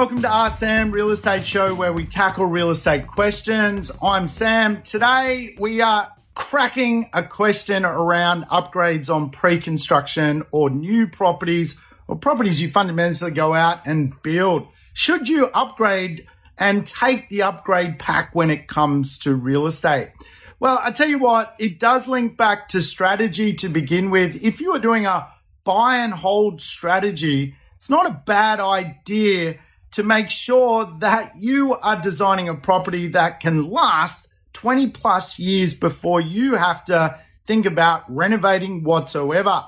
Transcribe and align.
welcome 0.00 0.22
to 0.22 0.32
Ask 0.32 0.60
Sam 0.60 0.90
Real 0.90 1.10
Estate 1.10 1.44
Show 1.44 1.74
where 1.74 1.92
we 1.92 2.06
tackle 2.06 2.46
real 2.46 2.70
estate 2.70 3.06
questions. 3.06 3.90
I'm 4.02 4.28
Sam. 4.28 4.80
Today 4.80 5.54
we 5.58 5.82
are 5.82 6.10
cracking 6.34 7.10
a 7.12 7.22
question 7.22 7.84
around 7.84 8.44
upgrades 8.44 9.14
on 9.14 9.28
pre 9.28 9.60
construction 9.60 10.42
or 10.52 10.70
new 10.70 11.06
properties 11.06 11.78
or 12.08 12.16
properties 12.16 12.62
you 12.62 12.70
fundamentally 12.70 13.30
go 13.30 13.52
out 13.52 13.86
and 13.86 14.14
build. 14.22 14.68
Should 14.94 15.28
you 15.28 15.48
upgrade 15.48 16.26
and 16.56 16.86
take 16.86 17.28
the 17.28 17.42
upgrade 17.42 17.98
pack 17.98 18.34
when 18.34 18.50
it 18.50 18.68
comes 18.68 19.18
to 19.18 19.34
real 19.34 19.66
estate? 19.66 20.12
Well, 20.58 20.80
I 20.82 20.92
tell 20.92 21.10
you 21.10 21.18
what, 21.18 21.54
it 21.58 21.78
does 21.78 22.08
link 22.08 22.38
back 22.38 22.68
to 22.68 22.80
strategy 22.80 23.52
to 23.56 23.68
begin 23.68 24.08
with. 24.08 24.42
If 24.42 24.62
you 24.62 24.72
are 24.72 24.78
doing 24.78 25.04
a 25.04 25.28
buy 25.62 25.98
and 25.98 26.14
hold 26.14 26.62
strategy, 26.62 27.54
it's 27.76 27.90
not 27.90 28.06
a 28.06 28.22
bad 28.24 28.60
idea 28.60 29.58
to 29.92 30.02
make 30.02 30.30
sure 30.30 30.92
that 30.98 31.34
you 31.40 31.74
are 31.76 32.00
designing 32.00 32.48
a 32.48 32.54
property 32.54 33.08
that 33.08 33.40
can 33.40 33.68
last 33.70 34.28
20 34.52 34.88
plus 34.88 35.38
years 35.38 35.74
before 35.74 36.20
you 36.20 36.54
have 36.54 36.84
to 36.84 37.18
think 37.46 37.66
about 37.66 38.04
renovating 38.08 38.84
whatsoever. 38.84 39.64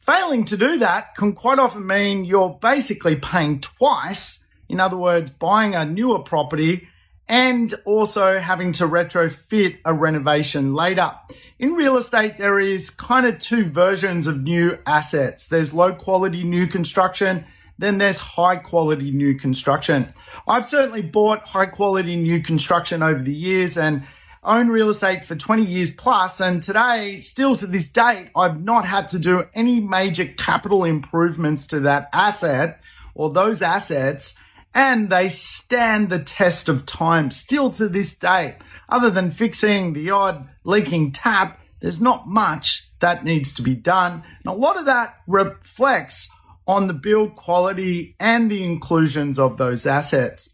Failing 0.00 0.44
to 0.44 0.56
do 0.56 0.78
that 0.78 1.14
can 1.16 1.32
quite 1.32 1.58
often 1.58 1.86
mean 1.86 2.24
you're 2.24 2.58
basically 2.60 3.16
paying 3.16 3.60
twice. 3.60 4.38
In 4.68 4.80
other 4.80 4.96
words, 4.96 5.30
buying 5.30 5.74
a 5.74 5.84
newer 5.84 6.20
property 6.20 6.88
and 7.28 7.74
also 7.84 8.38
having 8.38 8.72
to 8.72 8.84
retrofit 8.84 9.78
a 9.84 9.92
renovation 9.92 10.74
later. 10.74 11.12
In 11.58 11.72
real 11.72 11.96
estate, 11.96 12.38
there 12.38 12.60
is 12.60 12.90
kind 12.90 13.26
of 13.26 13.38
two 13.38 13.64
versions 13.64 14.26
of 14.26 14.42
new 14.42 14.78
assets. 14.86 15.48
There's 15.48 15.74
low 15.74 15.92
quality 15.92 16.44
new 16.44 16.66
construction, 16.68 17.44
then 17.78 17.98
there's 17.98 18.18
high 18.18 18.56
quality 18.56 19.10
new 19.10 19.34
construction. 19.34 20.10
I've 20.46 20.68
certainly 20.68 21.02
bought 21.02 21.48
high 21.48 21.66
quality 21.66 22.16
new 22.16 22.42
construction 22.42 23.02
over 23.02 23.22
the 23.22 23.34
years 23.34 23.76
and 23.76 24.04
own 24.42 24.68
real 24.68 24.88
estate 24.88 25.24
for 25.24 25.34
20 25.34 25.64
years 25.64 25.90
plus, 25.90 26.40
and 26.40 26.62
today, 26.62 27.20
still 27.20 27.56
to 27.56 27.66
this 27.66 27.88
date, 27.88 28.30
I've 28.36 28.62
not 28.62 28.84
had 28.84 29.08
to 29.10 29.18
do 29.18 29.44
any 29.54 29.80
major 29.80 30.24
capital 30.24 30.84
improvements 30.84 31.66
to 31.68 31.80
that 31.80 32.08
asset 32.12 32.80
or 33.14 33.30
those 33.30 33.60
assets 33.60 34.36
and 34.76 35.08
they 35.08 35.30
stand 35.30 36.10
the 36.10 36.18
test 36.18 36.68
of 36.68 36.84
time 36.84 37.30
still 37.30 37.70
to 37.70 37.88
this 37.88 38.14
day. 38.14 38.56
Other 38.90 39.08
than 39.08 39.30
fixing 39.30 39.94
the 39.94 40.10
odd 40.10 40.50
leaking 40.64 41.12
tap, 41.12 41.58
there's 41.80 41.98
not 41.98 42.28
much 42.28 42.86
that 43.00 43.24
needs 43.24 43.54
to 43.54 43.62
be 43.62 43.74
done. 43.74 44.22
And 44.44 44.46
a 44.46 44.52
lot 44.52 44.76
of 44.76 44.84
that 44.84 45.16
reflects 45.26 46.28
on 46.66 46.86
the 46.86 46.94
build 46.94 47.36
quality 47.36 48.16
and 48.18 48.50
the 48.50 48.64
inclusions 48.64 49.38
of 49.38 49.56
those 49.56 49.86
assets. 49.86 50.50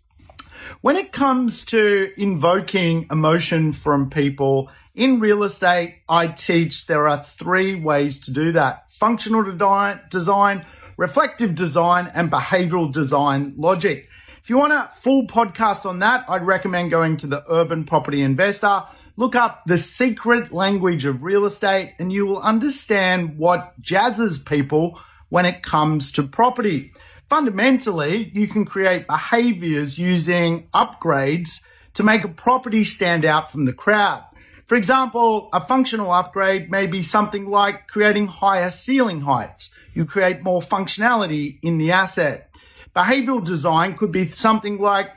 When 0.81 0.97
it 0.97 1.13
comes 1.13 1.65
to 1.67 2.13
invoking 2.17 3.07
emotion 3.11 3.73
from 3.73 4.11
people 4.11 4.71
in 4.95 5.21
real 5.21 5.43
estate, 5.43 6.03
I 6.09 6.29
teach 6.29 6.87
there 6.87 7.09
are 7.09 7.23
three 7.23 7.75
ways 7.75 8.21
to 8.21 8.33
do 8.33 8.53
that 8.53 8.91
functional 8.91 9.43
design, 10.11 10.65
reflective 10.97 11.55
design, 11.55 12.11
and 12.15 12.31
behavioral 12.31 12.93
design 12.93 13.55
logic. 13.57 14.09
If 14.43 14.51
you 14.51 14.59
want 14.59 14.73
a 14.73 14.91
full 14.95 15.27
podcast 15.27 15.87
on 15.87 16.01
that, 16.01 16.25
I'd 16.29 16.47
recommend 16.47 16.91
going 16.91 17.17
to 17.19 17.27
the 17.27 17.45
Urban 17.51 17.85
Property 17.85 18.23
Investor. 18.23 18.85
Look 19.17 19.35
up 19.35 19.63
the 19.67 19.79
secret 19.79 20.53
language 20.53 21.05
of 21.05 21.23
real 21.23 21.45
estate 21.45 21.95
and 21.99 22.13
you 22.13 22.27
will 22.27 22.41
understand 22.41 23.39
what 23.39 23.81
jazzes 23.81 24.45
people 24.45 24.99
when 25.33 25.47
it 25.47 25.63
comes 25.63 26.13
to 26.13 26.23
property. 26.23 26.93
Fundamentally, 27.31 28.31
you 28.35 28.47
can 28.47 28.67
create 28.67 29.07
behaviors 29.07 29.97
using 29.97 30.69
upgrades 30.75 31.63
to 31.95 32.03
make 32.03 32.23
a 32.23 32.29
property 32.29 32.85
stand 32.85 33.25
out 33.25 33.51
from 33.51 33.65
the 33.65 33.73
crowd. 33.73 34.23
For 34.67 34.77
example, 34.77 35.49
a 35.55 35.61
functional 35.63 36.13
upgrade 36.13 36.71
may 36.71 36.87
be 36.87 37.03
something 37.03 37.49
like 37.49 37.89
creating 37.89 38.27
higher 38.27 38.69
ceiling 38.69 39.23
heights. 39.23 39.71
You 39.95 40.05
create 40.05 40.43
more 40.43 40.61
functionality 40.61 41.59
in 41.63 41.79
the 41.79 41.93
asset. 41.93 42.55
Behavioral 42.95 43.43
design 43.43 43.97
could 43.97 44.13
be 44.13 44.29
something 44.29 44.79
like 44.79 45.13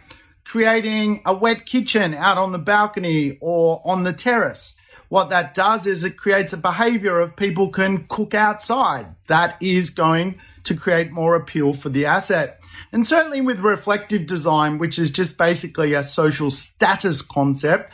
creating 0.45 1.23
a 1.25 1.35
wet 1.35 1.65
kitchen 1.65 2.13
out 2.13 2.37
on 2.37 2.53
the 2.53 2.57
balcony 2.57 3.37
or 3.41 3.81
on 3.83 4.03
the 4.03 4.13
terrace. 4.13 4.77
What 5.09 5.29
that 5.29 5.53
does 5.53 5.85
is 5.87 6.03
it 6.03 6.17
creates 6.17 6.53
a 6.53 6.57
behavior 6.57 7.19
of 7.19 7.35
people 7.35 7.69
can 7.69 8.05
cook 8.07 8.33
outside. 8.33 9.07
That 9.27 9.57
is 9.61 9.89
going 9.89 10.39
to 10.63 10.75
create 10.75 11.11
more 11.11 11.35
appeal 11.35 11.73
for 11.73 11.89
the 11.89 12.05
asset. 12.05 12.61
And 12.91 13.05
certainly 13.07 13.41
with 13.41 13.59
reflective 13.59 14.27
design, 14.27 14.77
which 14.77 14.97
is 14.99 15.11
just 15.11 15.37
basically 15.37 15.93
a 15.93 16.03
social 16.03 16.51
status 16.51 17.21
concept, 17.21 17.91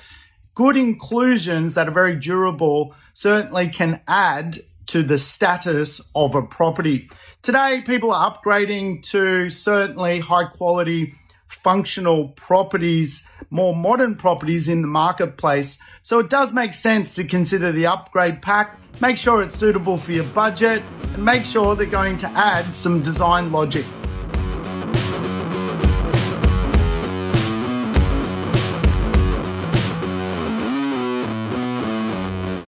good 0.56 0.76
inclusions 0.76 1.74
that 1.74 1.88
are 1.88 1.92
very 1.92 2.16
durable 2.16 2.96
certainly 3.14 3.68
can 3.68 4.02
add 4.08 4.60
to 4.88 5.04
the 5.04 5.18
status 5.18 6.02
of 6.16 6.36
a 6.36 6.42
property. 6.42 7.10
Today, 7.42 7.82
people 7.86 8.12
are 8.12 8.36
upgrading 8.36 9.04
to 9.12 9.50
certainly 9.50 10.20
high 10.20 10.46
quality 10.46 11.16
functional 11.48 12.30
properties, 12.30 13.28
more 13.52 13.76
modern 13.76 14.16
properties 14.16 14.68
in 14.68 14.82
the 14.82 14.88
marketplace. 14.88 15.78
So 16.02 16.18
it 16.18 16.30
does 16.30 16.52
make 16.52 16.74
sense 16.74 17.14
to 17.16 17.24
consider 17.24 17.72
the 17.72 17.86
upgrade 17.86 18.42
pack. 18.42 18.80
Make 19.00 19.18
sure 19.18 19.44
it's 19.44 19.56
suitable 19.56 19.98
for 19.98 20.14
your 20.14 20.24
budget 20.26 20.82
and 21.14 21.24
make 21.24 21.44
sure 21.44 21.76
they're 21.76 21.86
going 21.86 22.18
to 22.18 22.30
add 22.30 22.76
some 22.76 23.04
design 23.04 23.52
logic 23.52 23.86